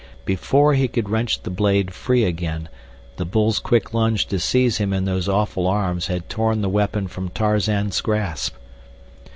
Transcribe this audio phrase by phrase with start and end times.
[0.25, 2.69] Before he could wrench the blade free again,
[3.17, 7.07] the bull's quick lunge to seize him in those awful arms had torn the weapon
[7.07, 8.55] from Tarzan's grasp.